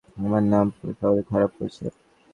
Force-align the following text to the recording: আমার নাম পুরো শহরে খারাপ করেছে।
আমার 0.17 0.43
নাম 0.51 0.65
পুরো 0.75 0.93
শহরে 0.99 1.21
খারাপ 1.29 1.51
করেছে। 1.57 1.85